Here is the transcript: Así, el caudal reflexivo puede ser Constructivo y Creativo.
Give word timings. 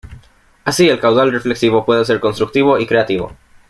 Así, 0.65 0.89
el 0.89 0.99
caudal 0.99 1.31
reflexivo 1.31 1.85
puede 1.85 2.05
ser 2.05 2.19
Constructivo 2.19 2.79
y 2.79 2.87
Creativo. 2.87 3.37